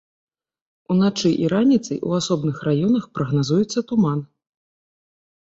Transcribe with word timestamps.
Уначы 0.95 1.29
і 1.43 1.51
раніцай 1.53 1.99
у 2.07 2.15
асобных 2.21 2.57
раёнах 2.69 3.03
прагназуецца 3.19 3.79
туман. 3.93 4.19